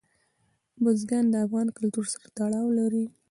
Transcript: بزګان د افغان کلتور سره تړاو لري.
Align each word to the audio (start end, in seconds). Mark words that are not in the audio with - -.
بزګان 0.83 1.25
د 1.29 1.35
افغان 1.45 1.67
کلتور 1.77 2.05
سره 2.13 2.27
تړاو 2.37 2.67
لري. 2.79 3.05